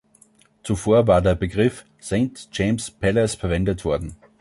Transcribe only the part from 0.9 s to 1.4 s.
war der